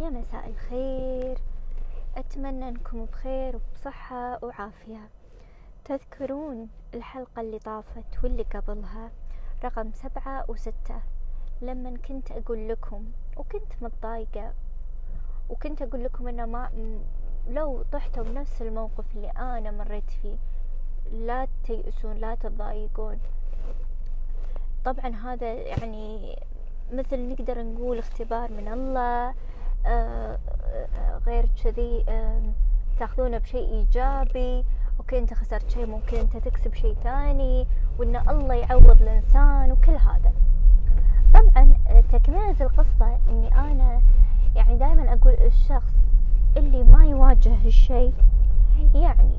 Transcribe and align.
يا 0.00 0.08
مساء 0.10 0.48
الخير. 0.48 1.38
أتمنى 2.16 2.68
أنكم 2.68 3.04
بخير 3.04 3.56
وبصحة 3.56 4.44
وعافية. 4.44 5.08
تذكرون 5.84 6.68
الحلقة 6.94 7.40
اللي 7.40 7.58
طافت 7.58 8.24
واللي 8.24 8.42
قبلها؟ 8.42 9.10
رقم 9.64 9.92
سبعة 9.92 10.44
وستة. 10.48 11.00
لما 11.62 11.96
كنت 12.08 12.30
أقول 12.30 12.68
لكم 12.68 13.04
وكنت 13.36 13.72
متضايقة 13.82 14.52
وكنت 15.50 15.82
أقول 15.82 16.04
لكم 16.04 16.28
إنه 16.28 16.46
ما 16.46 16.70
لو 17.48 17.82
طحتوا 17.92 18.24
بنفس 18.24 18.62
الموقف 18.62 19.04
اللي 19.16 19.30
أنا 19.30 19.70
مريت 19.70 20.10
فيه 20.10 20.36
لا 21.12 21.48
تيأسون 21.64 22.12
لا 22.16 22.34
تضايقون 22.34 23.18
طبعا 24.84 25.08
هذا 25.16 25.52
يعني 25.52 26.36
مثل 26.92 27.28
نقدر 27.28 27.62
نقول 27.62 27.98
اختبار 27.98 28.50
من 28.52 28.68
الله. 28.68 29.34
غير 31.26 31.48
كذي 31.64 32.04
تاخذونه 32.98 33.38
بشيء 33.38 33.68
إيجابي 33.72 34.64
أوكي 34.98 35.18
أنت 35.18 35.34
خسرت 35.34 35.70
شيء 35.70 35.86
ممكن 35.86 36.16
أنت 36.16 36.36
تكسب 36.36 36.74
شيء 36.74 36.94
ثاني 37.04 37.66
وإن 37.98 38.16
الله 38.16 38.54
يعوض 38.54 39.02
الإنسان 39.02 39.72
وكل 39.72 39.92
هذا. 39.92 40.32
طبعا 41.34 41.74
آه، 41.88 42.00
تكملة 42.00 42.56
القصة 42.60 43.18
إني 43.30 43.54
أنا 43.54 44.00
يعني 44.56 44.76
دائما 44.78 45.12
أقول 45.12 45.32
الشخص 45.32 45.92
اللي 46.56 46.84
ما 46.84 47.04
يواجه 47.06 47.66
الشيء 47.66 48.14
يعني 48.94 49.36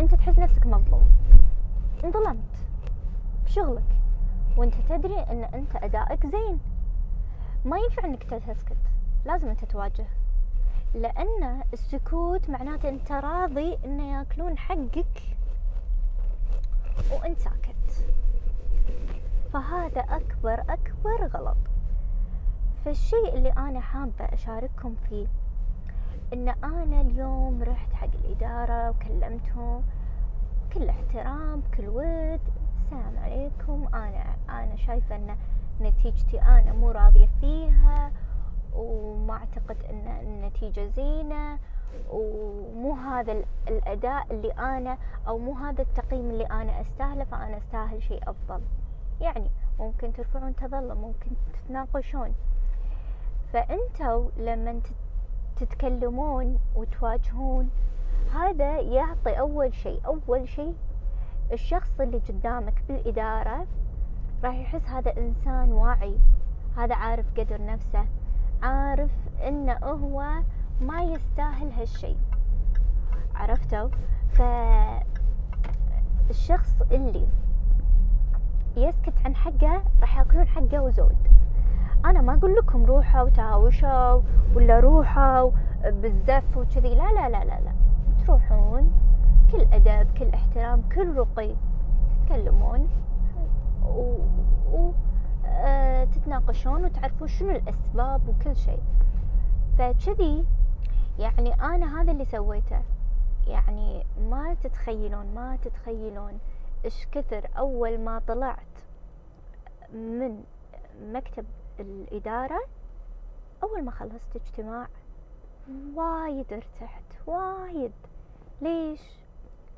أنت 0.00 0.14
تحس 0.14 0.38
نفسك 0.38 0.66
مظلوم 0.66 1.08
انظلمت 2.04 2.54
بشغلك 3.44 3.82
وأنت 4.56 4.74
تدري 4.88 5.18
إن 5.20 5.44
أنت 5.44 5.76
أدائك 5.76 6.26
زين. 6.26 6.58
ما 7.64 7.78
ينفع 7.78 8.04
إنك 8.04 8.22
تسكت. 8.22 8.76
لازم 9.24 9.48
أنت 9.48 9.64
تواجه. 9.64 10.06
لأن 10.94 11.62
السكوت 11.72 12.50
معناته 12.50 12.88
أنت 12.88 13.12
راضي 13.12 13.78
إنه 13.84 14.12
يأكلون 14.12 14.58
حقك 14.58 15.22
وأنت 17.12 17.38
ساكت. 17.38 18.04
فهذا 19.52 20.00
أكبر 20.00 20.60
أكبر 20.68 21.26
غلط. 21.26 21.56
فالشيء 22.84 23.34
اللي 23.34 23.52
أنا 23.52 23.80
حابة 23.80 24.24
أشارككم 24.24 24.94
فيه 25.08 25.26
إن 26.32 26.48
أنا 26.48 27.00
اليوم 27.00 27.62
رحت 27.62 27.92
حق 27.92 28.08
الإدارة 28.24 28.90
وكلمتهم. 28.90 29.82
كل 30.72 30.88
احترام 30.88 31.62
كل 31.76 31.88
ود. 31.88 32.40
السلام 32.84 33.18
عليكم. 33.18 33.88
أنا 33.94 34.36
أنا 34.48 34.76
شايفة 34.76 35.16
إن 35.16 35.36
نتيجتي 35.80 36.42
أنا 36.42 36.72
مو 36.72 36.90
راضية 36.90 37.28
فيها. 37.40 38.12
وما 38.74 39.34
أعتقد 39.34 39.76
إن 39.90 40.06
النتيجة 40.20 40.86
زينة 40.86 41.58
ومو 42.10 42.92
هذا 42.92 43.44
الأداء 43.68 44.26
اللي 44.30 44.52
أنا 44.52 44.98
أو 45.28 45.38
مو 45.38 45.52
هذا 45.52 45.82
التقييم 45.82 46.30
اللي 46.30 46.44
أنا 46.44 46.80
أستاهله 46.80 47.24
فأنا 47.24 47.56
أستاهل 47.58 48.02
شيء 48.02 48.22
أفضل. 48.30 48.60
يعني 49.20 49.50
ممكن 49.78 50.12
ترفعون 50.12 50.56
تظلم 50.56 50.98
ممكن 50.98 51.30
تتناقشون. 51.52 52.34
فانتوا 53.52 54.30
لما 54.36 54.80
تتكلمون 55.56 56.58
وتواجهون 56.74 57.70
هذا 58.34 58.80
يعطي 58.80 59.38
أول 59.40 59.74
شيء 59.74 60.00
أول 60.06 60.48
شيء 60.48 60.74
الشخص 61.52 62.00
اللي 62.00 62.18
قدامك 62.18 62.82
بالإدارة 62.88 63.66
راح 64.44 64.54
يحس 64.54 64.88
هذا 64.88 65.16
إنسان 65.16 65.72
واعي 65.72 66.18
هذا 66.76 66.94
عارف 66.94 67.26
قدر 67.38 67.64
نفسه. 67.64 68.06
عارف 68.62 69.10
انه 69.46 69.78
هو 69.82 70.24
ما 70.80 71.02
يستاهل 71.02 71.70
هالشي. 71.72 72.16
عرفتوا؟ 73.34 73.88
فالشخص 76.28 76.82
اللي 76.90 77.26
يسكت 78.76 79.14
عن 79.24 79.36
حقه 79.36 79.82
راح 80.00 80.18
ياكلون 80.18 80.46
حقه 80.46 80.82
وزود. 80.82 81.16
أنا 82.04 82.20
ما 82.20 82.34
أقول 82.34 82.54
لكم 82.56 82.86
روحوا 82.86 83.22
وتهاوشوا 83.22 84.20
ولا 84.54 84.80
روحوا 84.80 85.50
بالزف 85.84 86.56
وكذي. 86.56 86.94
لا 86.94 87.12
لا 87.12 87.28
لا 87.28 87.44
لا 87.44 87.60
لا. 87.60 87.72
تروحون 88.26 88.92
كل 89.52 89.60
أدب 89.72 90.06
كل 90.18 90.28
احترام 90.34 90.82
كل 90.94 91.16
رقي. 91.16 91.54
تتكلمون 92.26 92.88
و... 93.84 94.18
و... 94.72 94.92
تتناقشون 96.38 96.84
وتعرفون 96.84 97.28
شنو 97.28 97.50
الأسباب 97.50 98.28
وكل 98.28 98.56
شيء. 98.56 98.82
فكذي 99.78 100.46
يعني 101.18 101.54
أنا 101.54 102.00
هذا 102.02 102.12
اللي 102.12 102.24
سويته. 102.24 102.82
يعني 103.46 104.04
ما 104.20 104.56
تتخيلون 104.62 105.34
ما 105.34 105.58
تتخيلون 105.64 106.38
إيش 106.84 107.06
كثر 107.12 107.48
أول 107.58 107.98
ما 107.98 108.22
طلعت 108.28 108.58
من 109.92 110.44
مكتب 111.02 111.44
الإدارة 111.80 112.60
أول 113.62 113.82
ما 113.82 113.90
خلصت 113.90 114.36
اجتماع 114.36 114.88
وايد 115.94 116.52
ارتحت 116.52 117.04
وايد. 117.26 117.92
ليش؟ 118.62 119.00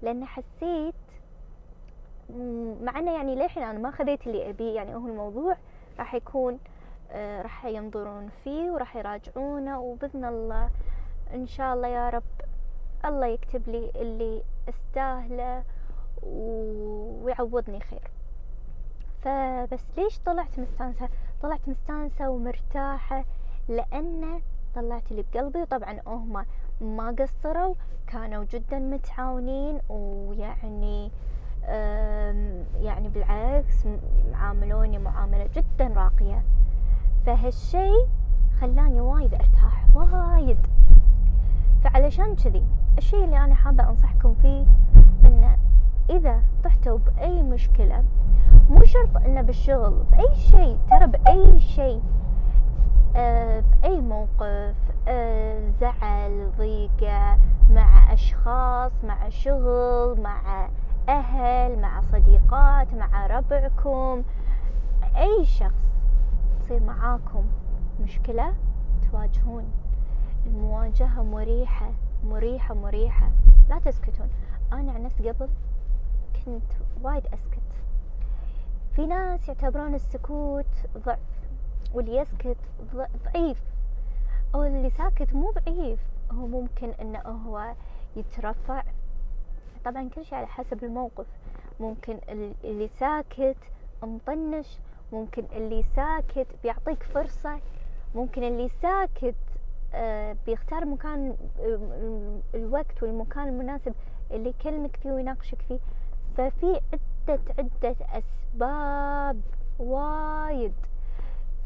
لأن 0.03 0.25
حسيت 0.25 0.94
مع 2.82 2.99
إنه 2.99 3.12
يعني 3.12 3.34
للحين 3.34 3.62
أنا 3.62 3.78
ما 3.78 3.91
خذيت 3.91 4.26
اللي 4.26 4.50
أبيه 4.50 4.75
يعني 4.75 4.94
هو 4.94 5.06
الموضوع 5.06 5.56
راح 6.00 6.15
يكون 6.15 6.59
آه 7.11 7.43
راح 7.43 7.65
ينظرون 7.65 8.28
فيه 8.44 8.71
وراح 8.71 8.97
يراجعونه 8.97 9.81
وبإذن 9.81 10.25
الله 10.25 10.71
إن 11.34 11.47
شاء 11.47 11.75
الله 11.75 11.88
يا 11.88 12.11
رب 12.11 12.22
الله 13.05 13.27
يكتب 13.27 13.69
لي 13.69 13.91
اللي 13.97 14.43
استاهله 14.69 15.65
ويعوضني 16.22 17.81
خير. 17.81 18.11
فبس 19.22 19.84
ليش 19.99 20.19
طلعت 20.19 20.59
مستانسة؟ 20.59 21.09
طلعت 21.43 21.69
مستانسة 21.69 22.31
ومرتاحة 22.31 23.25
لأن 23.69 24.43
طلعت 24.75 25.11
اللي 25.11 25.25
بقلبي 25.32 25.62
وطبعا 25.62 26.00
هم 26.06 26.47
ما 26.81 27.17
قصروا 27.19 27.75
كانوا 28.06 28.44
جدا 28.44 28.78
متعاونين 28.78 29.81
ويعني 29.88 31.11
يعني 32.81 33.08
بالعكس 33.08 33.86
عاملوني 34.34 34.98
معاملة 34.98 35.48
جدا 35.56 35.86
راقية. 35.97 36.42
فهالشي 37.26 37.92
خلاني 38.60 39.00
وايد 39.00 39.34
أرتاح 39.34 39.86
وايد. 39.94 40.66
فعلشان 41.84 42.36
كذي 42.36 42.64
الشي 42.98 43.25
اللي 43.25 43.44
أنا 43.44 43.54
حابة 43.54 43.88
أنصحكم 43.88 44.34
فيه 44.34 44.64
إنه 45.25 45.56
إذا 46.10 46.42
طحتوا 46.64 46.98
بأي 46.98 47.42
مشكلة 47.42 48.04
مو 48.70 48.84
شرط 48.84 49.16
إنه 49.16 49.41
بالشغل 49.42 50.04
بأي 50.12 50.34
شيء 50.34 50.78
ترى 50.91 51.06
بأي 51.06 51.60
شيء 51.60 52.02
آه 53.16 53.62
بأي 53.82 54.00
موقف 54.00 54.75
آه 55.08 55.70
زعل 55.81 56.50
ضيقة 56.58 57.38
مع 57.70 58.12
أشخاص 58.12 58.92
مع 59.04 59.28
شغل 59.28 60.20
مع 60.20 60.69
أهل 61.10 61.78
مع 61.78 62.00
صديقات 62.00 62.94
مع 62.94 63.26
ربعكم. 63.26 64.22
أي 65.16 65.44
شخص 65.44 65.91
تصير 66.60 66.81
معاكم 66.81 67.44
مشكلة 68.00 68.54
تواجهون. 69.10 69.72
المواجهة 70.47 71.22
مريحة 71.22 71.91
مريحة 72.25 72.75
مريحة. 72.75 73.31
لا 73.69 73.78
تسكتون. 73.78 74.31
أنا 74.72 74.93
عن 74.93 75.03
نفسي 75.03 75.31
قبل 75.31 75.49
كنت 76.44 76.72
وايد 77.03 77.26
أسكت. 77.26 77.70
في 78.97 79.06
ناس 79.06 79.49
يعتبرون 79.49 79.94
السكوت 79.94 80.66
ضعف 80.99 81.19
واللي 81.94 82.16
يسكت 82.16 82.59
ضعيف. 83.25 83.62
أو 84.54 84.65
اللي 84.65 84.91
ساكت 84.91 85.34
مو 85.34 85.50
ضعيف. 85.50 86.00
هو 86.32 86.46
ممكن 86.46 86.90
إنه 86.90 87.19
هو 87.19 87.75
يترفع 88.17 88.82
طبعا 89.85 90.09
كل 90.09 90.25
شيء 90.25 90.38
على 90.38 90.47
حسب 90.47 90.85
الموقف. 90.85 91.27
ممكن 91.81 92.19
اللي 92.65 92.88
ساكت 92.88 93.56
مطنش 94.03 94.79
ممكن 95.12 95.44
اللي 95.53 95.82
ساكت 95.82 96.47
بيعطيك 96.62 97.03
فرصة 97.03 97.61
ممكن 98.15 98.43
اللي 98.43 98.69
ساكت 98.69 99.35
آه، 99.94 100.37
بيختار 100.47 100.85
مكان 100.85 101.37
آه، 101.61 102.41
الوقت 102.55 103.03
والمكان 103.03 103.49
المناسب 103.49 103.94
اللي 104.31 104.49
يكلمك 104.49 104.97
فيه 104.97 105.12
ويناقشك 105.12 105.62
فيه. 105.69 105.79
ففي 106.37 106.81
عدة 106.93 107.41
عدة 107.59 107.97
أسباب 108.12 109.41
وايد. 109.79 110.75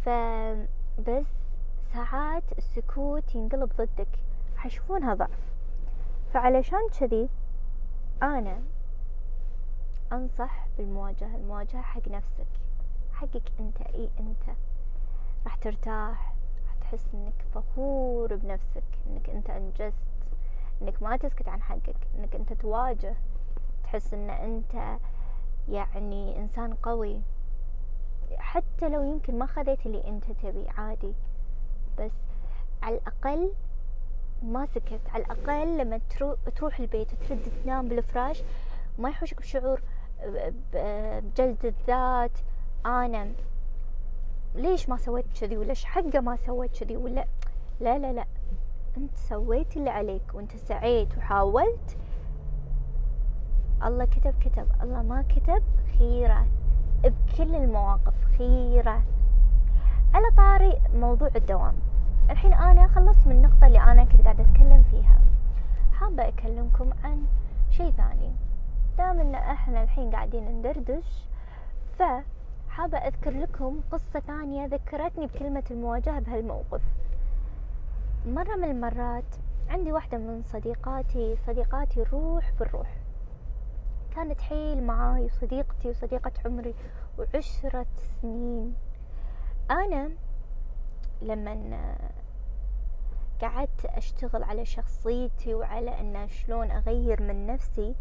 فبس 0.05 1.27
ساعات 1.93 2.43
السكوت 2.59 3.35
ينقلب 3.35 3.71
ضدك. 3.79 4.09
حيشوفونها 4.57 5.15
ضعف 5.15 5.31
فعلشان 6.35 6.89
كذي 7.01 7.29
أنا 8.23 8.63
أنصح 10.13 10.67
بالمواجهة 10.79 11.37
المواجهة 11.37 11.83
حق 11.83 12.09
نفسك 12.09 12.47
حقك 13.13 13.53
أنت 13.61 13.81
إي 13.81 14.11
أنت. 14.21 14.57
راح 15.45 15.55
ترتاح 15.57 16.35
راح 16.67 16.75
تحس 16.81 17.07
إنك 17.15 17.45
فخور 17.55 18.35
بنفسك 18.37 18.85
إنك 19.07 19.31
أنت 19.31 19.51
أنجزت 19.51 19.95
إنك 20.83 21.03
ما 21.03 21.17
تسكت 21.17 21.49
عن 21.49 21.63
حقك 21.63 21.97
إنك 22.19 22.35
أنت 22.35 22.53
تواجه. 22.53 23.17
تحس 23.85 24.15
إن 24.15 24.31
أنت 24.31 24.99
يعني 25.69 26.39
إنسان 26.39 26.75
قوي. 26.75 27.21
حتى 28.37 28.89
لو 28.89 29.03
يمكن 29.03 29.39
ما 29.39 29.47
خذيت 29.47 29.87
اللي 29.87 30.09
أنت 30.09 30.25
تبي 30.31 30.69
عادي. 30.69 31.15
بس 31.99 32.13
على 32.83 32.95
الأقل 32.97 33.53
ما 34.44 34.67
سكت 34.67 35.00
على 35.14 35.25
الأقل 35.25 35.79
لما 35.79 36.00
تروح 36.56 36.79
البيت 36.79 37.12
وترد 37.12 37.52
تنام 37.64 37.88
بالفراش 37.88 38.43
ما 38.99 39.08
يحوشك 39.08 39.41
بشعور 39.41 39.81
بجلد 40.73 41.64
الذات. 41.64 42.38
أنا 42.87 43.32
ليش 44.55 44.88
ما 44.88 44.96
سويت 44.96 45.26
كذي؟ 45.41 45.56
ولا 45.56 45.75
حقه 45.85 46.20
ما 46.20 46.37
سويت 46.37 46.79
كذي؟ 46.79 46.96
ولا 46.96 47.26
لا 47.81 47.99
لا 47.99 48.12
لا. 48.12 48.25
أنت 48.96 49.17
سويت 49.17 49.76
اللي 49.76 49.91
عليك 49.91 50.35
وأنت 50.35 50.56
سعيت 50.56 51.19
وحاولت. 51.19 51.96
الله 53.85 54.05
كتب 54.05 54.35
كتب. 54.41 54.67
الله 54.82 55.02
ما 55.02 55.23
كتب 55.23 55.62
خيرة. 55.99 56.46
بكل 57.02 57.55
المواقف 57.55 58.14
خيرة. 58.38 59.02
على 60.14 60.31
طاري 60.37 60.81
موضوع 60.94 61.31
الدوام. 61.37 61.75
الحين 62.31 62.53
أنا 62.53 62.87
خلصت 62.88 63.26
من 63.26 63.32
النقطة 63.32 63.67
اللي 63.67 63.79
أنا 63.81 64.05
كنت 64.05 64.21
قاعدة 64.21 64.44
أتكلم 64.44 64.85
فيها. 64.91 65.21
حابة 65.93 66.29
أكلمكم 66.29 66.91
عن 67.05 67.26
شيء 67.71 67.91
ثاني. 67.91 68.32
دام 68.99 69.21
إن 69.21 69.35
إحنا 69.35 69.82
الحين 69.82 70.11
قاعدين 70.11 70.59
ندردش 70.59 71.25
فحابة 71.99 72.99
أذكر 72.99 73.31
لكم 73.31 73.81
قصة 73.93 74.21
ثانية 74.21 74.67
ذكرتني 74.67 75.26
بكلمة 75.26 75.65
المواجهة 75.71 76.21
بهالموقف. 76.21 76.82
مرة 78.27 78.56
من 78.56 78.70
المرات 78.70 79.37
عندي 79.69 79.93
واحدة 79.93 80.19
من 80.19 80.43
صديقاتي 80.43 81.37
صديقاتي 81.47 82.03
الروح. 82.03 82.53
بالروح 82.59 82.97
كانت 84.17 84.41
حيل 84.41 84.82
معاي 84.82 85.25
وصديقتي 85.25 85.88
وصديقة 85.88 86.32
عمري 86.44 86.75
وعشرة 87.19 87.87
سنين. 88.23 88.75
أنا 89.70 90.11
لما 91.25 91.97
قعدت 93.41 93.85
أشتغل 93.85 94.43
على 94.43 94.65
شخصيتي 94.65 95.55
وعلى 95.55 96.00
أن 96.00 96.29
شلون 96.29 96.71
أغير 96.71 97.23
من 97.23 97.47
نفسي 97.47 97.94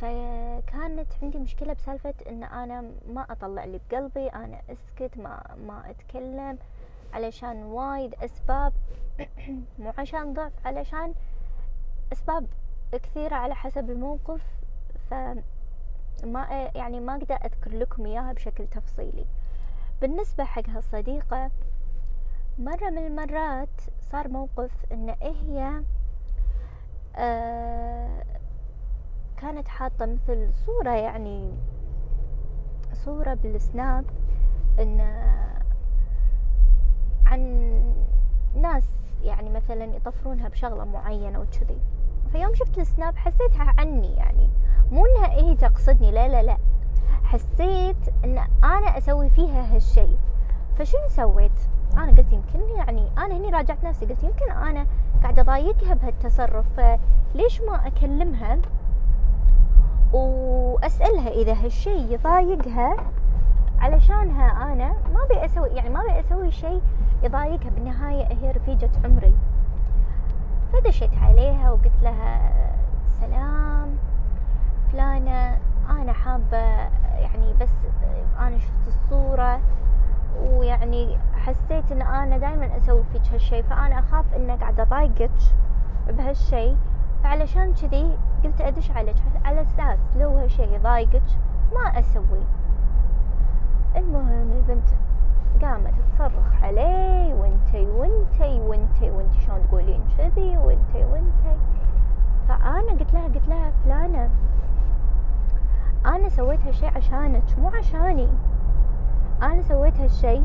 فكانت 0.00 1.12
عندي 1.22 1.38
مشكلة 1.38 1.72
بسالفة 1.72 2.14
أن 2.28 2.44
أنا 2.44 2.92
ما 3.08 3.26
أطلع 3.30 3.64
اللي 3.64 3.80
بقلبي 3.90 4.28
أنا 4.28 4.62
أسكت 4.70 5.18
ما, 5.18 5.56
ما 5.66 5.90
أتكلم 5.90 6.58
علشان 7.12 7.62
وايد 7.62 8.14
أسباب 8.14 8.72
مو 9.78 9.92
عشان 9.98 10.32
ضعف 10.32 10.52
علشان 10.64 11.14
أسباب 12.12 12.46
كثيرة 12.92 13.34
على 13.34 13.54
حسب 13.54 13.90
الموقف 13.90 14.40
فما 15.10 16.70
يعني 16.74 17.00
ما 17.00 17.16
أقدر 17.16 17.34
أذكر 17.34 17.70
لكم 17.78 18.06
إياها 18.06 18.32
بشكل 18.32 18.66
تفصيلي. 18.66 19.26
بالنسبة 20.00 20.44
حق 20.44 20.68
هالصديقة 20.68 21.50
مرة 22.58 22.90
من 22.90 23.06
المرات 23.06 23.80
صار 24.12 24.28
موقف 24.28 24.70
إن 24.92 25.14
هي 25.22 25.82
آه 27.16 28.22
كانت 29.36 29.68
حاطة 29.68 30.06
مثل 30.06 30.50
صورة 30.66 30.90
يعني 30.90 31.54
صورة 32.92 33.34
بالسناب 33.34 34.04
إن 34.78 35.00
عن 37.26 37.82
ناس 38.54 38.84
يعني 39.22 39.50
مثلا 39.50 39.84
يطفرونها 39.84 40.48
بشغلة 40.48 40.84
معينة 40.84 41.40
وكذي. 41.40 41.78
فيوم 42.32 42.54
شفت 42.54 42.78
السناب 42.78 43.16
حسيتها 43.16 43.74
عني 43.78 44.14
يعني 44.16 44.50
مو 44.90 45.06
إنها 45.06 45.32
إيه 45.32 45.56
تقصدني 45.56 46.10
لا 46.10 46.28
لا 46.28 46.42
لا. 46.42 46.56
حسيت 47.26 47.96
إن 48.24 48.38
أنا 48.64 48.98
أسوي 48.98 49.30
فيها 49.30 49.74
هالشيء 49.74 50.16
فشنو 50.78 51.08
سويت؟ 51.08 51.52
أنا 51.96 52.10
قلت 52.10 52.32
يمكن 52.32 52.60
يعني 52.76 53.08
أنا 53.18 53.36
هني 53.36 53.50
راجعت 53.50 53.84
نفسي 53.84 54.06
قلت 54.06 54.22
يمكن 54.24 54.50
أنا 54.50 54.86
قاعدة 55.22 55.42
أضايقها 55.42 55.94
بهالتصرف 55.94 56.66
فليش 56.76 57.60
ما 57.60 57.86
أكلمها 57.86 58.58
وأسألها 60.12 61.28
إذا 61.28 61.52
هالشيء 61.64 62.12
يضايقها؟ 62.12 62.96
علشانها 63.78 64.72
أنا 64.72 64.94
ما 65.14 65.24
أبي 65.24 65.44
أسوي 65.44 65.68
يعني 65.68 65.90
ما 65.90 66.00
أبي 66.00 66.20
أسوي 66.20 66.50
شيء 66.50 66.80
يضايقها 67.22 67.70
بالنهاية 67.70 68.26
هي 68.26 68.50
رفيجة 68.50 68.90
عمري. 69.04 69.34
فدشيت 70.72 71.10
عليها 71.22 71.70
وقلت 71.70 72.02
لها 72.02 72.52
سلام 73.20 73.96
فلانة 74.92 75.58
أنا 75.90 76.12
حابة 76.12 76.88
يعني 77.20 77.54
بس 77.60 77.70
أنا 78.38 78.58
شفت 78.58 78.88
الصورة 78.88 79.60
ويعني 80.40 81.18
حسيت 81.34 81.92
إن 81.92 82.02
أنا 82.02 82.38
دائما 82.38 82.76
أسوي 82.76 83.04
فيك 83.12 83.32
هالشي 83.32 83.62
فأنا 83.62 83.98
أخاف 83.98 84.34
إنه 84.34 84.56
قاعدة 84.56 84.82
أضايقك 84.82 85.30
بهالشي. 86.08 86.76
فعلشان 87.24 87.74
كذي 87.74 88.18
قلت 88.44 88.60
أدش 88.60 88.90
عليك 88.90 89.16
على 89.44 89.62
أساس 89.62 89.98
لو 90.16 90.30
هالشي 90.30 90.74
يضايقك 90.74 91.22
ما 91.74 91.98
أسوي. 91.98 92.42
المهم 93.96 94.52
البنت 94.52 94.88
قامت 95.62 95.94
تصرخ 96.14 96.62
علي 96.62 97.34
وانتي 97.34 97.86
وانتي 97.86 98.60
وانتي 98.60 99.10
وانتي 99.10 99.40
شلون 99.40 99.62
تقولين 99.68 100.00
كذي؟ 100.18 100.56
وانتي 100.56 101.04
وانتي. 101.04 101.56
فأنا 102.48 102.92
قلت 102.92 103.14
لها 103.14 103.24
قلت 103.24 103.48
لها 103.48 103.72
فلانة. 103.84 104.30
أنا 106.06 106.28
سويت 106.28 106.60
هالشي 106.66 106.86
عشانك 106.86 107.58
مو 107.58 107.68
عشاني. 107.68 108.28
أنا 109.42 109.62
سويت 109.62 110.00
هالشي 110.00 110.40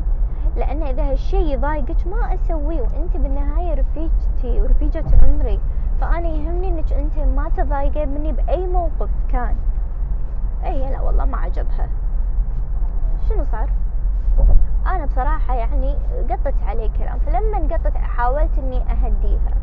لأن 0.56 0.82
إذا 0.82 1.10
هالشي 1.10 1.52
يضايقك 1.52 2.06
ما 2.06 2.34
أسويه 2.34 2.80
وأنت 2.80 3.16
بالنهاية 3.16 3.74
رفيجتي 3.74 4.62
ورفيجة 4.62 5.04
عمري. 5.22 5.60
فأنا 6.00 6.28
يهمني 6.28 6.68
إنك 6.68 6.92
أنت 6.92 7.18
ما 7.18 7.50
تضايقين 7.56 8.08
مني 8.08 8.32
بأي 8.32 8.66
موقف 8.66 9.10
كان. 9.28 9.56
اي 10.64 10.90
لا 10.90 11.00
والله 11.00 11.24
ما 11.24 11.38
عجبها. 11.38 11.88
شنو 13.28 13.44
صار؟ 13.44 13.70
أنا 14.86 15.06
بصراحة 15.06 15.54
يعني 15.54 15.96
قطت 16.30 16.54
عليه 16.66 16.90
كلام. 16.98 17.18
فلما 17.18 17.58
قطت 17.58 17.96
حاولت 17.96 18.58
إني 18.58 18.78
أهديها. 18.78 19.54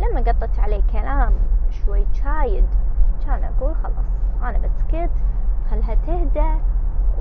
لما 0.00 0.20
قطت 0.20 0.58
عليه 0.58 0.82
كلام 0.92 1.32
شوي 1.70 2.06
شايد. 2.12 2.66
كان 3.26 3.44
أقول 3.44 3.74
خلاص 3.74 4.06
أنا 4.42 4.58
بسكت 4.58 5.10
خلها 5.70 5.94
تهدى 5.94 6.52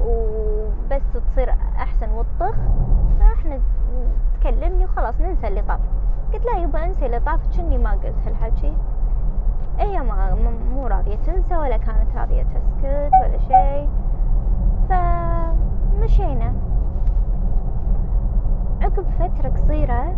وبس 0.06 1.02
تصير 1.14 1.56
أحسن 1.76 2.10
والطخ 2.10 2.56
فاحنا 3.20 3.60
تكلمني 4.40 4.86
وخلاص 4.86 5.22
ننسى 5.22 5.48
اللي 5.48 5.62
طاف. 5.62 5.80
قلت 6.34 6.46
لا 6.46 6.58
يبا 6.58 6.86
أنسى 6.86 7.06
اللي 7.06 7.20
طاف 7.20 7.58
كني 7.58 7.78
ما 7.78 7.92
قلت 7.92 8.16
هالحكي. 8.26 8.74
هي 9.78 10.00
ما 10.00 10.36
مو 10.74 10.88
راضية 10.88 11.16
تنسى 11.16 11.56
ولا 11.56 11.78
كانت 11.78 12.16
راضية 12.16 12.44
تسكت 12.44 13.12
ولا 13.24 13.38
شيء 13.38 13.90
فمشينا 14.90 16.54
عقب 18.82 19.06
فترة 19.20 19.50
قصيرة 19.50 20.16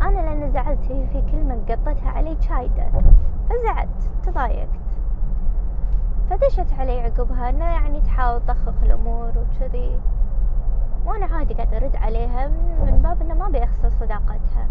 أنا 0.00 0.20
لأن 0.20 0.50
زعلت 0.50 0.82
في 0.82 1.22
كلمة 1.32 1.58
قطتها 1.68 2.10
علي 2.10 2.36
شايدة 2.40 2.84
فزعلت 3.50 4.10
تضايقت. 4.22 4.68
فدشت 6.30 6.72
علي 6.78 7.00
عقبها 7.00 7.50
إنه 7.50 7.64
يعني 7.64 8.00
تحاول 8.00 8.40
تخخ 8.46 8.82
الأمور 8.82 9.32
وكذي. 9.38 10.00
وأنا 11.06 11.26
عادي 11.26 11.54
قاعدة 11.54 11.76
أرد 11.76 11.96
عليها 11.96 12.48
من 12.86 13.00
باب 13.02 13.22
إنه 13.22 13.34
ما 13.34 13.46
ابي 13.46 13.64
اخسر 13.64 13.88
صداقتها. 13.88 14.66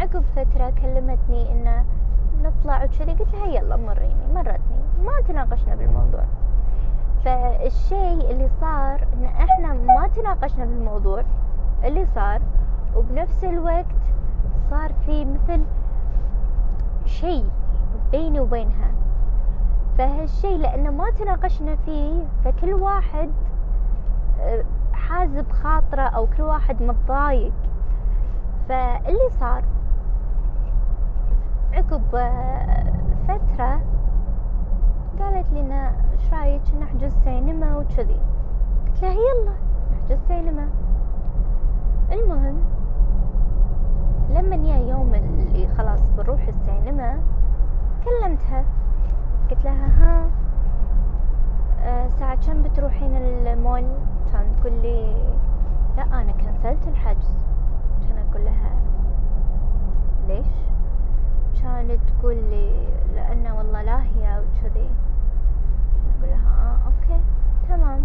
عقب 0.00 0.24
فترة 0.36 0.70
كلمتني 0.82 1.52
إنه 1.52 1.84
نطلع 2.42 2.84
وكذي 2.84 3.12
قلت 3.12 3.34
لها 3.34 3.46
يلا 3.46 3.76
مريني 3.76 4.32
مرتني 4.34 4.82
ما 5.04 5.20
تناقشنا 5.28 5.74
بالموضوع. 5.74 6.24
فالشيء 7.24 8.30
اللي 8.30 8.48
صار 8.60 9.06
إن 9.14 9.24
إحنا 9.24 9.72
ما 9.72 10.08
تناقشنا 10.08 10.64
بالموضوع 10.64 11.22
اللي 11.84 12.06
صار 12.14 12.40
وبنفس 12.96 13.44
الوقت 13.44 13.86
صار 14.70 14.92
في 15.06 15.24
مثل 15.24 15.62
شيء 17.04 17.44
بيني 18.12 18.40
وبينها. 18.40 18.90
فهالشيء 19.98 20.56
لأنه 20.58 20.90
ما 20.90 21.10
تناقشنا 21.10 21.76
فيه 21.76 22.24
فكل 22.44 22.74
واحد 22.74 23.30
آه، 24.40 24.64
حازب 24.92 25.52
خاطره 25.52 26.02
أو 26.02 26.26
كل 26.26 26.42
واحد 26.42 26.82
متضايق. 26.82 27.52
فاللي 28.68 29.30
صار 29.40 29.64
عقب 31.72 32.14
آه، 32.14 32.92
فترة 33.28 33.80
قالت 35.20 35.52
لنا 35.52 35.92
إيش 36.12 36.32
رأيك 36.32 36.62
نحجز 36.80 37.12
سينما 37.24 37.76
وكذي؟ 37.76 38.20
قلت 38.86 39.02
لها 39.02 39.12
يلا 39.12 39.52
نحجز 39.92 40.18
سينما. 40.28 40.68
المهم 42.12 42.58
لما 44.30 44.56
يا 44.56 44.76
يوم 44.76 45.14
اللي 45.14 45.68
خلاص 45.68 46.10
بنروح 46.10 46.48
السينما 46.48 47.20
كلمتها. 48.04 48.64
قلت 49.52 49.64
لها 49.64 49.86
ها 49.86 50.30
أه 51.82 52.08
ساعة 52.08 52.46
كم 52.46 52.62
بتروحين 52.62 53.16
المول؟ 53.16 53.84
كان 54.32 54.56
تقول 54.60 54.72
لي 54.72 55.16
لا 55.96 56.02
أنا 56.02 56.32
كنسلت 56.32 56.88
الحجز. 56.88 57.34
كان 58.08 58.26
أقول 58.30 58.44
لها 58.44 58.70
ليش؟ 60.28 60.46
كانت 61.62 62.00
تقول 62.10 62.34
لي 62.36 62.88
لأنه 63.14 63.58
والله 63.58 63.82
لاهية 63.82 64.40
وكذي 64.40 64.90
أقول 66.18 66.30
لها 66.30 66.50
آه 66.60 66.86
okay 66.86 67.20
تمام. 67.68 68.02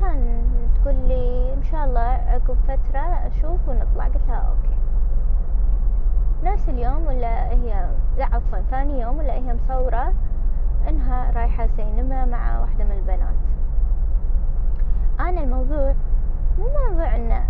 كان 0.00 0.42
تقول 0.74 0.94
لي 0.94 1.54
إن 1.54 1.62
شاء 1.62 1.84
الله 1.84 2.00
عقب 2.00 2.56
فترة 2.68 3.00
أشوف 3.00 3.68
ونطلع. 3.68 4.04
قلت 4.04 4.16
لها 4.28 4.36
okay. 4.36 4.76
نفس 6.44 6.68
اليوم 6.68 7.06
ولا 7.06 7.50
هي 7.50 7.90
لا 8.18 8.24
عفوا 8.24 8.60
ثاني 8.70 9.00
يوم 9.00 9.18
ولا 9.18 9.32
هي 9.32 9.54
مصورة 9.54 10.12
إنها 10.88 11.30
رايحة 11.30 11.66
سينما 11.66 12.24
مع 12.24 12.60
واحدة 12.60 12.84
من 12.84 12.92
البنات. 12.92 13.34
أنا 15.20 15.40
الموضوع 15.40 15.94
مو 16.58 16.64
موضوع 16.88 17.16
إنه 17.16 17.44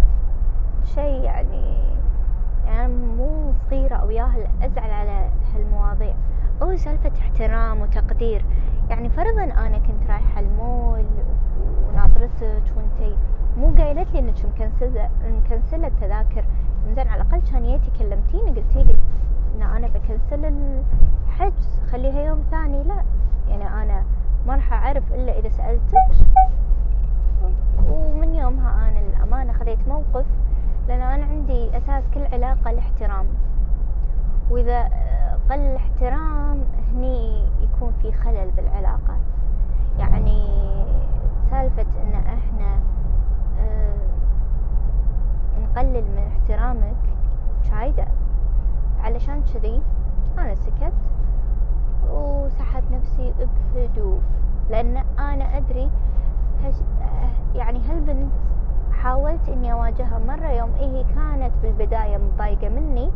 شيء 0.85 1.23
يعني 1.23 1.91
يعني 2.67 2.93
مو 2.93 3.53
صغيرة 3.53 3.95
أو 3.95 4.11
ياهل 4.11 4.47
أزعل 4.63 4.91
على 4.91 5.31
هالمواضيع. 5.55 6.15
هو 6.63 6.77
سالفة 6.77 7.13
احترام 7.21 7.81
وتقدير. 7.81 8.45
يعني 8.91 9.09
فرضا 9.09 9.45
أنا 9.45 9.79
كنت 9.79 10.11
رايحة 10.11 10.41
المول 10.41 11.05
وناظرتك 11.89 12.63
وأنتي 12.77 13.17
مو 13.57 13.75
قايلت 13.79 14.13
لي 14.13 14.19
إنك 14.19 14.35
مكنسلة 14.45 15.11
مكنسلة 15.25 15.87
التذاكر. 15.87 16.45
زين 16.95 17.09
على 17.09 17.23
الأقل 17.23 17.41
كان 17.53 17.63
جيتي 17.63 17.91
كلمتيني 17.99 18.51
قلتي 18.61 18.85
لي 18.85 18.97
إن 19.57 19.63
أنا 19.63 19.89
بكنسل 19.89 20.45
الحجز 21.29 21.81
خليها 21.93 22.23
يوم 22.23 22.43
ثاني. 22.51 22.83
لا 22.83 23.03
يعني 23.49 23.83
أنا 23.83 24.05
ما 24.47 24.55
راح 24.55 24.73
أعرف 24.73 25.13
إلا 25.13 25.39
إذا 25.39 25.49
سألتك. 25.49 26.27
ومن 27.91 28.35
يومها 28.35 28.89
أنا 28.89 28.99
للأمانة 28.99 29.53
خذيت 29.53 29.89
موقف 29.89 30.27
لأن 30.89 31.01
أنا 31.01 31.25
عندي 31.25 31.77
أساس 31.77 32.05
كل 32.15 32.25
علاقة 32.33 32.71
الاحترام 32.71 33.27
وإذا 34.51 34.85
قل 35.51 35.59
الاحترام 35.61 36.65
هني 36.93 37.45
يكون 37.63 37.93
في 38.03 38.13
خلل 38.13 38.51
بالعلاقة. 38.57 39.17
يعني 39.99 40.47
سالفة 41.51 41.87
إن 42.03 42.13
إحنا 42.15 42.79
آه، 43.61 44.00
نقلل 45.71 46.05
من 46.05 46.33
احترامك. 46.33 46.97
شايدة. 47.71 48.07
علشان 49.05 49.43
كذي 49.55 49.83
أنا 50.39 50.55
سكت 50.55 50.93
وسحبت 52.13 52.85
نفسي 52.93 53.35
بهدوء 53.75 54.21
لأن 54.71 54.97
أنا 55.19 55.57
أدري 55.57 55.91
هش 56.65 56.75
يعني 57.55 57.81
هالبنت 57.89 58.33
حاولت 58.93 59.49
إني 59.49 59.73
أواجهها 59.73 60.19
مرة 60.19 60.49
يوم 60.49 60.71
إيه 60.81 61.05
كانت 61.05 61.53
بالبداية 61.63 62.19
متضايقة 62.19 62.69
مني. 62.69 63.11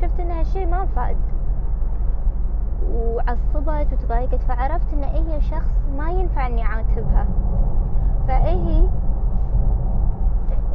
شفت 0.00 0.20
إن 0.20 0.30
هالشي 0.30 0.66
ما 0.66 0.86
فاد. 0.86 1.16
وعصبت 2.92 3.92
وتضايقت 3.92 4.42
فعرفت 4.42 4.92
إن 4.92 5.04
هي 5.04 5.40
شخص 5.40 5.80
ما 5.98 6.10
ينفع 6.10 6.46
إني 6.46 6.64
أعاتبها. 6.64 7.26
فإيه 8.28 8.88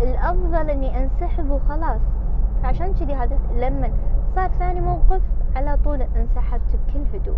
الأفضل 0.02 0.70
أني 0.70 0.98
أنسحب 1.04 1.50
وخلاص. 1.50 2.02
عشان 2.64 2.94
كذي 2.94 3.16
هذا 3.16 3.40
لما 3.56 3.92
صار 4.36 4.50
ثاني 4.50 4.82
موقف 4.82 5.22
على 5.56 5.78
طول 5.84 6.02
انسحبت 6.02 6.76
بكل 6.88 7.04
هدوء. 7.14 7.38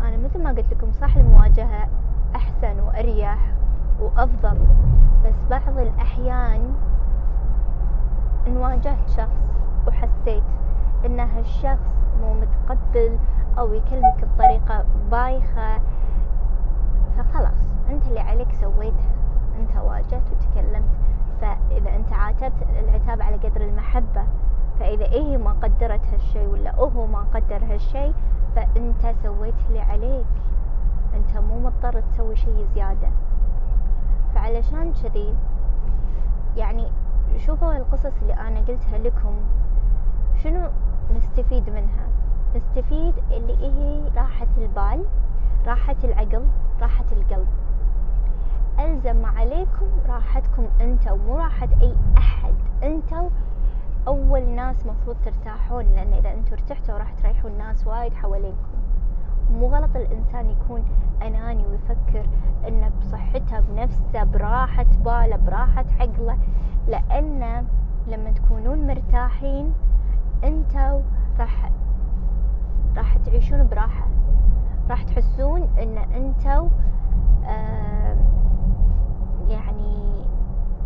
أنا 0.00 0.16
مثل 0.16 0.42
ما 0.42 0.50
قلت 0.50 0.72
لكم 0.72 0.92
صح 0.92 1.16
المواجهة 1.16 1.88
أحسن 2.36 2.80
وأريح 2.80 3.38
وأفضل. 4.00 4.58
بس 5.26 5.34
بعض 5.50 5.78
الأحيان 5.78 6.74
ان 8.46 8.56
واجهت 8.56 9.08
شخص 9.08 9.50
وحسيت 9.88 10.42
إن 11.06 11.20
هالشخص 11.20 11.94
مو 12.20 12.34
متقبل 12.34 13.18
أو 13.58 13.74
يكلمك 13.74 14.24
بطريقة 14.24 14.84
بايخة 15.10 15.80
فخلاص 17.18 17.60
أنت 17.90 18.06
اللي 18.06 18.20
عليك 18.20 18.52
سويتها. 18.52 19.10
أنت 19.60 19.76
واجهت 19.76 20.22
وتكلمت. 20.32 20.84
فإذا 21.40 21.96
أنت 21.96 22.12
عاتبت 22.12 22.62
العتاب 22.78 23.22
على 23.22 23.36
قدر 23.36 23.60
المحبة 23.60 24.24
فإذا 24.80 25.04
إيه 25.04 25.36
ما 25.36 25.52
قدرت 25.52 26.00
هالشي 26.12 26.46
ولا 26.46 26.74
هو 26.74 27.06
ما 27.06 27.24
قدر 27.34 27.64
هالشي 27.64 28.12
فأنت 28.56 29.14
سويت 29.22 29.54
اللي 29.68 29.80
عليك. 29.80 30.26
أنت 31.14 31.36
مو 31.38 31.58
مضطر 31.58 32.00
تسوي 32.00 32.36
شي 32.36 32.64
زيادة. 32.74 33.08
فعلشان 34.34 34.92
كذي 34.92 35.34
يعني 36.56 36.86
شوفوا 37.36 37.76
القصص 37.76 38.12
اللي 38.22 38.34
أنا 38.34 38.60
قلتها 38.60 38.98
لكم 38.98 39.34
شنو 40.42 40.68
نستفيد 41.16 41.70
منها؟ 41.70 42.06
نستفيد 42.56 43.14
اللي 43.30 43.58
إيه 43.60 44.12
راحة 44.16 44.46
البال 44.58 45.04
راحة 45.66 45.96
العقل 46.04 46.46
راحة 46.80 47.04
القلب. 47.12 47.48
ألزم 48.80 49.26
عليكم 49.26 49.86
راحتكم 50.08 50.66
أنتوا 50.80 51.16
مو 51.16 51.36
راحة 51.36 51.68
أي 51.82 51.94
أحد. 52.18 52.54
أنتوا 52.82 53.28
أول 54.08 54.48
ناس 54.48 54.86
مفروض 54.86 55.16
ترتاحون 55.24 55.84
لأن 55.84 56.12
إذا 56.12 56.32
أنتوا 56.32 56.52
ارتحتوا 56.52 56.98
راح 56.98 57.12
تريحون 57.12 57.58
ناس 57.58 57.86
وايد 57.86 58.14
حوالينكم. 58.14 58.80
مو 59.52 59.66
غلط 59.66 59.96
الإنسان 59.96 60.50
يكون 60.50 60.84
أناني 61.22 61.66
ويفكر 61.66 62.26
إنه 62.68 62.90
بصحته 63.00 63.60
بنفسه 63.60 64.24
براحة 64.24 64.86
باله 65.04 65.36
براحة 65.36 65.84
عقله. 66.00 66.38
لأن 66.88 67.66
لما 68.06 68.30
تكونون 68.30 68.86
مرتاحين 68.86 69.72
أنتوا 70.44 71.00
راح 71.38 71.70
راح 72.96 73.16
تعيشون 73.16 73.68
براحة. 73.68 74.06
راح 74.90 75.02
تحسون 75.02 75.68
إن 75.82 75.98
أنتوا 75.98 76.68
آه 77.44 78.16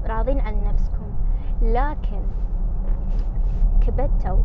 راضين 0.07 0.41
عن 0.41 0.55
نفسكم. 0.65 1.07
لكن 1.63 2.21
كبتوا 3.81 4.39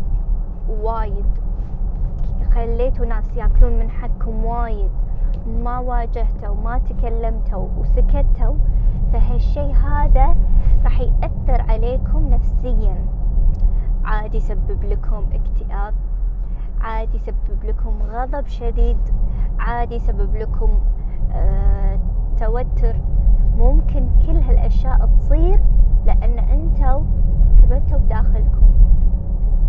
وايد. 0.70 1.26
خليتوا 2.54 3.06
ناس 3.06 3.36
ياكلون 3.36 3.80
من 3.80 3.90
حقكم 3.90 4.46
وايد. 4.46 4.92
ما 5.64 5.80
واجهتوا 5.80 6.56
ما 6.56 6.78
تكلمتوا 6.78 7.68
وسكتوا 7.78 8.56
فهالشي 9.14 9.74
هذا 9.74 10.36
راح 10.84 11.02
يأثر 11.02 11.62
عليكم 11.72 12.30
نفسيا. 12.30 13.06
عادي 14.06 14.38
يسبب 14.38 14.84
لكم 14.84 15.26
اكتئاب 15.34 15.94
عادي 16.82 17.16
يسبب 17.18 17.64
لكم 17.64 17.94
غضب 18.12 18.48
شديد 18.48 18.98
عادي 19.60 19.96
يسبب 19.96 20.36
لكم 20.36 20.70
آه 21.34 22.00
توتر. 22.40 22.96
ممكن 23.60 24.10
كل 24.26 24.38
هالأشياء 24.38 25.10
تصير 25.18 25.60
لأن 26.06 26.40
أنتوا 26.40 27.04
كبتوا 27.58 27.98
بداخلكم. 27.98 28.70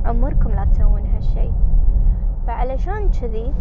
عمركم 0.06 0.50
لا 0.50 0.64
تسوون 0.64 1.06
هالشي. 1.06 1.50
فعلشان 2.46 3.10
كذي 3.10 3.52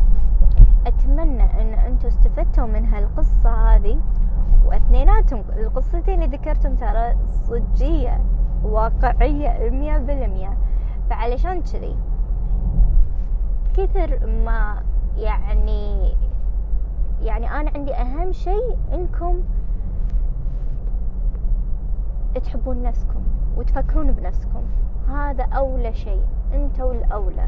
أتمنى 0.87 1.61
أن 1.61 1.73
أنتوا 1.73 2.09
استفدتوا 2.09 2.65
من 2.65 2.85
هالقصة 2.85 3.75
هذه 3.75 3.97
وأثنيناتهم 4.65 5.43
القصتين 5.57 6.23
اللي 6.23 6.37
ذكرتهم 6.37 6.75
ترى 6.75 7.15
صجية 7.27 8.21
واقعية 8.63 9.69
مية 9.69 9.97
بالمية. 9.97 10.57
فعلشان 11.09 11.61
كذي 11.61 11.95
كثر 13.77 14.27
ما 14.45 14.83
يعني 15.17 16.13
يعني 17.21 17.51
أنا 17.51 17.71
عندي 17.75 17.93
أهم 17.93 18.31
شيء 18.31 18.77
إنكم 18.93 19.43
تحبون 22.35 22.83
نفسكم 22.83 23.21
وتفكرون 23.57 24.11
بنفسكم. 24.11 24.61
هذا 25.09 25.43
أولى 25.43 25.93
شيء. 25.93 26.21
أنتوا 26.53 26.93
الأولى. 26.93 27.47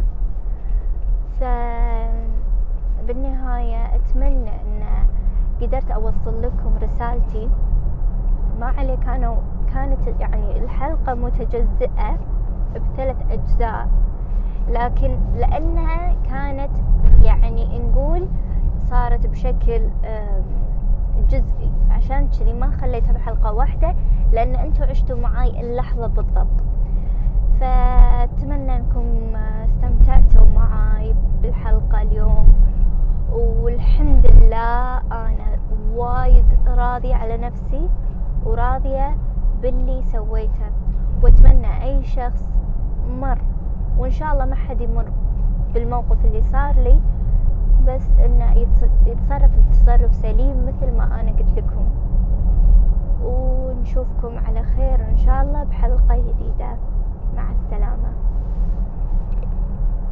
ف 1.40 1.44
بالنهاية 3.08 3.96
أتمنى 3.96 4.50
أن 4.50 4.84
قدرت 5.62 5.92
أوصل 5.92 6.42
لكم 6.42 6.78
رسالتي. 6.82 7.50
ما 8.60 8.66
عليه 8.66 8.96
كانوا 8.96 9.36
كانت 9.74 10.08
يعني 10.20 10.58
الحلقة 10.60 11.14
متجزئة 11.14 12.20
بثلاث 12.76 13.32
أجزاء. 13.32 13.90
لكن 14.68 15.18
لأنها 15.36 16.16
كانت 16.30 16.72
يعني 17.24 17.80
نقول 17.80 18.28
صارت 18.78 19.28
بشكل 19.28 19.82
جزئي. 21.30 21.72
عشان 21.90 22.28
كذي 22.28 22.54
ما 22.54 22.72
خليتها 22.72 23.12
بحلقة 23.12 23.54
واحدة 23.54 23.96
لأن 24.32 24.56
أنتوا 24.56 24.86
عشتوا 24.86 25.18
معاي 25.18 25.62
اللحظة 25.62 26.08
بالضبط. 26.08 26.64
فأتمنى 27.60 28.76
أنكم 28.76 29.36
استمتعتوا 29.36 30.46
معاي 30.56 31.16
بالحلقة 31.42 32.02
اليوم. 32.02 32.54
والحمد 33.34 34.26
لله 34.26 34.98
أنا 34.98 35.60
وايد 35.96 36.46
راضية 36.68 37.16
على 37.16 37.38
نفسي 37.38 37.90
وراضية 38.46 39.18
باللي 39.62 40.04
سويته. 40.04 40.72
وأتمنى 41.24 41.84
أي 41.84 42.04
شخص 42.04 42.44
مر 43.08 43.38
وإن 43.98 44.12
شاء 44.12 44.34
الله 44.34 44.46
ما 44.46 44.56
حد 44.56 44.82
يمر 44.82 45.06
بالموقف 45.74 46.26
اللي 46.26 46.42
صار 46.42 46.76
لي 46.76 47.02
بس 47.88 48.10
إنه 48.26 48.54
يتصرف 49.06 49.52
بتصرف 49.58 50.16
سليم 50.16 50.66
مثل 50.68 50.92
ما 50.98 51.20
أنا 51.22 51.32
قلت 51.32 51.58
لكم. 51.58 51.86
ونشوفكم 53.24 54.38
على 54.46 54.64
خير 54.64 55.08
إن 55.10 55.18
شاء 55.18 55.42
الله 55.42 55.64
بحلقة 55.64 56.16
جديدة. 56.18 56.78
مع 57.36 57.52
السلامة. 57.52 58.31